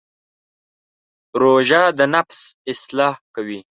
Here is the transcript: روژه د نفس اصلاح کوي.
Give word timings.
روژه 1.41 1.83
د 1.97 1.99
نفس 2.15 2.39
اصلاح 2.71 3.15
کوي. 3.35 3.59